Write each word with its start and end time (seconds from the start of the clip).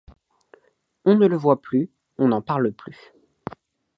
On 1.05 1.13
ne 1.15 1.27
le 1.27 1.37
voit 1.37 1.61
plus, 1.61 1.91
on 2.17 2.29
n'en 2.29 2.41
parle 2.41 2.71
plus. 2.71 3.13